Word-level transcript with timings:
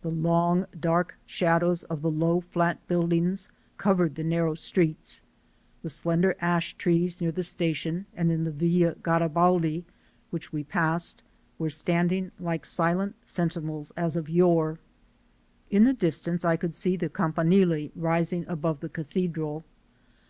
The 0.00 0.08
long 0.10 0.64
dark 0.80 1.18
shadows 1.26 1.82
of 1.82 2.00
the 2.00 2.10
low, 2.10 2.40
flat 2.40 2.78
buildings 2.88 3.50
covered 3.76 4.14
the 4.14 4.24
narrow 4.24 4.54
streets, 4.54 5.20
the 5.82 5.90
slender 5.90 6.34
ash 6.40 6.72
trees 6.78 7.20
near 7.20 7.30
the 7.32 7.42
station 7.42 8.06
and 8.16 8.32
in 8.32 8.44
the 8.44 8.50
Villa 8.50 8.94
Garibaldi, 9.02 9.84
which 10.30 10.54
we 10.54 10.64
passed, 10.64 11.22
were 11.58 11.68
standing 11.68 12.32
like 12.40 12.64
silent 12.64 13.14
sentinels 13.26 13.92
as 13.94 14.16
of 14.16 14.30
yore. 14.30 14.78
In 15.68 15.84
the 15.84 15.92
distance 15.92 16.46
I 16.46 16.56
could 16.56 16.74
see 16.74 16.96
the 16.96 17.10
Campanile 17.10 17.90
rising 17.94 18.46
above 18.48 18.80
the 18.80 18.88
Cathedral. 18.88 19.66